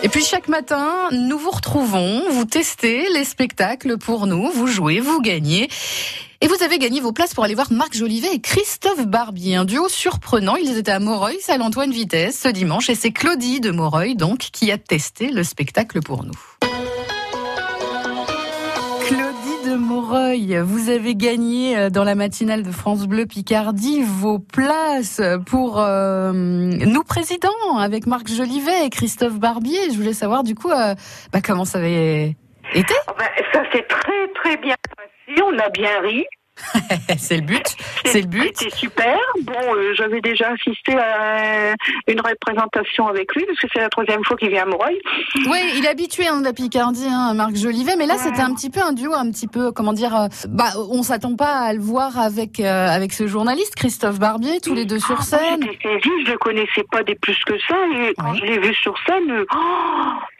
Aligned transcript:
Et 0.00 0.08
puis 0.08 0.22
chaque 0.22 0.46
matin, 0.46 1.08
nous 1.10 1.38
vous 1.38 1.50
retrouvons, 1.50 2.22
vous 2.30 2.44
testez 2.44 3.08
les 3.12 3.24
spectacles 3.24 3.98
pour 3.98 4.28
nous, 4.28 4.48
vous 4.48 4.68
jouez, 4.68 5.00
vous 5.00 5.20
gagnez. 5.20 5.68
Et 6.40 6.46
vous 6.46 6.62
avez 6.62 6.78
gagné 6.78 7.00
vos 7.00 7.10
places 7.10 7.34
pour 7.34 7.42
aller 7.42 7.56
voir 7.56 7.72
Marc 7.72 7.96
Jolivet 7.96 8.32
et 8.32 8.40
Christophe 8.40 9.08
Barbier, 9.08 9.56
un 9.56 9.64
duo 9.64 9.88
surprenant. 9.88 10.54
Ils 10.54 10.78
étaient 10.78 10.92
à 10.92 11.00
Moreuil, 11.00 11.38
salle 11.40 11.62
Antoine 11.62 11.90
Vitesse, 11.90 12.38
ce 12.38 12.48
dimanche, 12.48 12.88
et 12.90 12.94
c'est 12.94 13.10
Claudie 13.10 13.60
de 13.60 13.72
Moreuil, 13.72 14.14
donc, 14.14 14.38
qui 14.38 14.70
a 14.70 14.78
testé 14.78 15.32
le 15.32 15.42
spectacle 15.42 16.00
pour 16.00 16.22
nous. 16.22 16.38
Vous 20.36 20.90
avez 20.90 21.14
gagné 21.14 21.78
euh, 21.78 21.88
dans 21.88 22.04
la 22.04 22.14
matinale 22.14 22.62
de 22.62 22.70
France 22.70 23.06
Bleu 23.06 23.24
Picardie 23.24 24.02
vos 24.02 24.38
places 24.38 25.22
pour 25.46 25.80
euh, 25.80 26.32
nous 26.32 27.02
présidents 27.02 27.78
avec 27.78 28.06
Marc 28.06 28.28
Jolivet 28.28 28.84
et 28.84 28.90
Christophe 28.90 29.38
Barbier. 29.38 29.90
Je 29.90 29.96
voulais 29.96 30.12
savoir 30.12 30.44
du 30.44 30.54
coup 30.54 30.70
euh, 30.70 30.94
bah, 31.32 31.40
comment 31.42 31.64
ça 31.64 31.78
avait 31.78 32.36
été? 32.74 32.94
Ah 33.06 33.14
ben, 33.18 33.24
ça 33.54 33.62
s'est 33.72 33.86
très 33.88 34.28
très 34.34 34.56
bien 34.58 34.76
passé, 34.96 35.42
on 35.42 35.58
a 35.58 35.70
bien 35.70 36.00
ri. 36.02 36.26
c'est 37.18 37.36
le 37.36 37.42
but. 37.42 37.64
C'est 38.04 38.20
le 38.22 38.26
but. 38.26 38.52
C'était 38.56 38.74
super. 38.76 39.16
Bon, 39.42 39.54
euh, 39.74 39.92
j'avais 39.94 40.20
déjà 40.20 40.50
assisté 40.50 40.94
à 40.96 41.74
une 42.06 42.20
représentation 42.20 43.06
avec 43.08 43.34
lui 43.34 43.44
parce 43.46 43.58
que 43.60 43.66
c'est 43.72 43.80
la 43.80 43.88
troisième 43.88 44.24
fois 44.24 44.36
qu'il 44.36 44.48
vient 44.50 44.62
à 44.62 44.66
Moreuil. 44.66 44.98
Oui, 45.48 45.58
il 45.76 45.84
est 45.84 45.88
habitué 45.88 46.26
hein, 46.26 46.40
de 46.40 46.44
la 46.44 46.52
Picardie, 46.52 47.06
hein, 47.08 47.34
Marc 47.34 47.54
Jolivet, 47.56 47.96
mais 47.96 48.06
là 48.06 48.16
c'était 48.18 48.40
un 48.40 48.54
petit 48.54 48.70
peu 48.70 48.80
un 48.80 48.92
duo, 48.92 49.12
un 49.14 49.30
petit 49.30 49.46
peu, 49.48 49.72
comment 49.72 49.92
dire, 49.92 50.14
euh, 50.16 50.26
bah 50.48 50.70
on 50.90 51.02
s'attend 51.02 51.36
pas 51.36 51.54
à 51.58 51.72
le 51.72 51.80
voir 51.80 52.18
avec 52.18 52.60
euh, 52.60 52.88
avec 52.88 53.12
ce 53.12 53.26
journaliste 53.26 53.74
Christophe 53.76 54.18
Barbier, 54.18 54.60
tous 54.60 54.74
les 54.74 54.84
deux 54.84 54.98
sur 54.98 55.18
Ah, 55.20 55.22
scène. 55.22 55.60
moi, 55.64 55.72
saisie, 55.82 56.24
je 56.26 56.32
le 56.32 56.38
connaissais 56.38 56.84
pas 56.90 57.02
des 57.02 57.14
plus 57.14 57.38
que 57.46 57.54
ça. 57.68 57.76
Et 58.02 58.14
quand 58.18 58.34
je 58.34 58.42
l'ai 58.44 58.58
vu 58.58 58.74
sur 58.74 58.94
scène, 59.06 59.30
euh, 59.30 59.44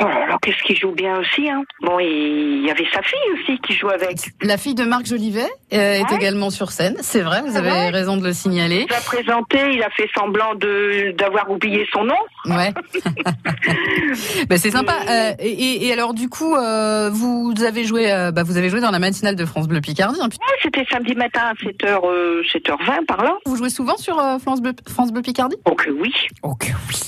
oh, 0.00 0.04
là 0.04 0.26
là, 0.26 0.38
qu'est-ce 0.42 0.62
qu'il 0.64 0.76
joue 0.78 0.92
bien 0.92 1.18
aussi. 1.18 1.48
Hein? 1.48 1.62
Bon, 1.82 1.98
il 2.00 2.64
y 2.64 2.70
avait 2.70 2.86
sa 2.92 3.02
fille 3.02 3.18
aussi 3.34 3.58
qui 3.60 3.74
joue 3.74 3.88
avec. 3.88 4.16
La 4.42 4.56
fille 4.56 4.74
de 4.74 4.84
Marc 4.84 5.06
Jolivet 5.06 5.48
euh, 5.72 5.94
est 5.94 6.12
également 6.14 6.50
sur 6.50 6.70
scène. 6.70 6.96
C'est 7.00 7.20
vrai, 7.22 7.42
vous 7.42 7.56
avez 7.56 7.70
Ouais. 7.70 7.90
raison 7.90 8.16
de 8.16 8.24
le 8.24 8.32
signaler. 8.32 8.86
Il 8.88 8.92
l'a 8.92 9.00
présenté, 9.00 9.58
il 9.72 9.82
a 9.82 9.90
fait 9.90 10.08
semblant 10.16 10.54
de 10.56 11.12
d'avoir 11.12 11.50
oublié 11.50 11.86
son 11.92 12.04
nom. 12.04 12.16
Ouais. 12.46 12.72
bah, 14.48 14.58
c'est 14.58 14.70
sympa. 14.70 14.94
Euh, 15.08 15.32
et, 15.38 15.86
et 15.86 15.92
alors 15.92 16.14
du 16.14 16.28
coup, 16.28 16.54
euh, 16.54 17.10
vous 17.12 17.54
avez 17.66 17.84
joué, 17.84 18.06
bah, 18.34 18.42
vous 18.42 18.56
avez 18.56 18.68
joué 18.68 18.80
dans 18.80 18.90
la 18.90 18.98
matinale 18.98 19.36
de 19.36 19.44
France 19.44 19.68
Bleu 19.68 19.80
Picardie. 19.80 20.20
hein. 20.20 20.28
Ouais, 20.30 20.58
C'était 20.62 20.84
samedi 20.90 21.14
matin 21.14 21.42
à 21.50 21.54
7h, 21.54 22.00
euh, 22.04 22.42
7h20 22.52 23.06
par 23.06 23.22
là. 23.22 23.36
Vous 23.46 23.56
jouez 23.56 23.70
souvent 23.70 23.96
sur 23.96 24.16
France 24.40 24.60
Bleu, 24.60 24.72
France 24.88 25.12
Bleu 25.12 25.22
Picardie? 25.22 25.56
Oh 25.64 25.74
que 25.74 25.90
oui. 25.90 26.12
Oh 26.42 26.54
que 26.54 26.66
oui. 26.88 26.99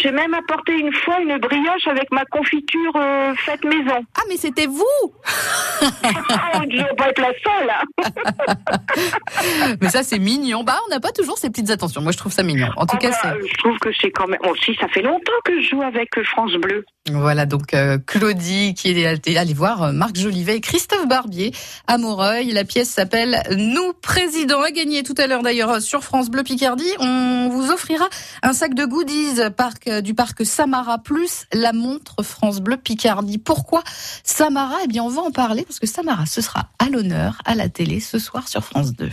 J'ai 0.00 0.10
même 0.12 0.34
apporté 0.34 0.72
une 0.78 0.92
fois 0.92 1.18
une 1.20 1.38
brioche 1.38 1.86
avec 1.86 2.10
ma 2.12 2.24
confiture 2.26 2.92
euh, 2.96 3.34
faite 3.34 3.64
maison. 3.64 3.98
Ah 4.16 4.22
mais 4.28 4.36
c'était 4.36 4.66
vous 4.66 4.84
Ah, 5.82 6.60
je 6.70 6.76
vais 6.76 6.94
pas 6.96 7.08
être 7.08 7.20
la 7.20 7.32
seule. 7.44 7.70
hein. 7.70 7.82
Mais 9.80 9.88
ça 9.88 10.02
c'est 10.02 10.18
mignon. 10.18 10.64
Bah 10.64 10.78
on 10.86 10.90
n'a 10.90 11.00
pas 11.00 11.12
toujours 11.12 11.38
ces 11.38 11.50
petites 11.50 11.70
attentions. 11.70 12.00
Moi 12.00 12.12
je 12.12 12.18
trouve 12.18 12.32
ça 12.32 12.42
mignon. 12.42 12.68
En 12.76 12.86
tout 12.86 12.96
Ah 12.96 13.00
cas 13.02 13.10
bah, 13.10 13.16
c'est. 13.22 13.48
je 13.48 13.56
trouve 13.58 13.78
que 13.78 13.90
c'est 14.00 14.10
quand 14.10 14.26
même. 14.26 14.38
Aussi, 14.50 14.74
ça 14.80 14.88
fait 14.88 15.02
longtemps 15.02 15.32
que 15.44 15.60
je 15.60 15.68
joue 15.70 15.82
avec 15.82 16.16
euh, 16.18 16.24
France 16.24 16.52
Bleu. 16.60 16.84
Voilà 17.10 17.46
donc 17.46 17.72
euh, 17.74 17.98
Claudie 17.98 18.74
qui 18.74 18.90
est 18.90 19.36
allée 19.36 19.54
voir 19.54 19.82
euh, 19.82 19.92
Marc 19.92 20.16
Jolivet 20.16 20.56
et 20.56 20.60
Christophe 20.60 21.06
Barbier 21.08 21.52
à 21.86 21.98
Moreuil. 21.98 22.50
La 22.52 22.64
pièce 22.64 22.88
s'appelle 22.90 23.42
Nous 23.56 23.92
président 24.02 24.60
a 24.62 24.70
gagné 24.70 25.02
tout 25.02 25.14
à 25.16 25.26
l'heure 25.26 25.42
d'ailleurs 25.42 25.80
sur 25.80 26.04
France 26.04 26.30
Bleu 26.30 26.42
Picardie. 26.42 26.90
On 27.00 27.48
vous 27.50 27.70
offrira 27.70 28.08
un 28.42 28.52
sac 28.52 28.74
de 28.74 28.84
goodies 28.84 29.40
parc 29.56 29.88
du 29.88 30.14
parc 30.14 30.44
Samara 30.44 30.98
plus 30.98 31.46
la 31.52 31.72
montre 31.72 32.22
France 32.22 32.60
Bleu 32.60 32.76
Picardie. 32.76 33.38
Pourquoi 33.38 33.82
Samara? 34.22 34.76
Eh 34.84 34.88
bien 34.88 35.02
on 35.02 35.08
va 35.08 35.22
en 35.22 35.30
parler 35.30 35.64
parce 35.64 35.78
que 35.78 35.86
Samara 35.86 36.26
ce 36.26 36.40
sera 36.42 36.68
à 36.78 36.88
l'honneur 36.90 37.38
à 37.44 37.54
la 37.54 37.68
télé 37.68 37.97
ce 38.00 38.18
soir 38.18 38.48
sur 38.48 38.64
France 38.64 38.92
2. 38.92 39.10